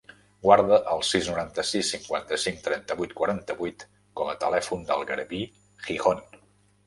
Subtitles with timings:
[0.45, 3.85] Guarda el sis, noranta-sis, cinquanta-cinc, trenta-vuit, quaranta-vuit
[4.21, 5.43] com a telèfon del Garbí
[5.89, 6.25] Gijon.